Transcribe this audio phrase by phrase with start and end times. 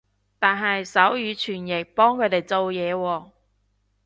[0.39, 3.31] 但係手語傳譯幫佢哋做嘢喎